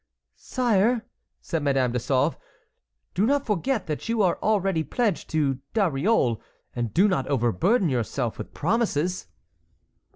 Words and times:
"Sire," 0.35 1.05
said 1.43 1.61
Madame 1.61 1.91
de 1.91 1.99
Sauve, 1.99 2.35
"do 3.13 3.23
not 3.27 3.45
forget 3.45 3.85
that 3.85 4.09
you 4.09 4.23
are 4.23 4.39
already 4.41 4.83
pledged 4.83 5.29
to 5.29 5.59
Dariole, 5.75 6.41
and 6.75 6.91
do 6.91 7.07
not 7.07 7.27
overburden 7.27 7.87
yourself 7.87 8.39
with 8.39 8.51
promises." 8.51 9.27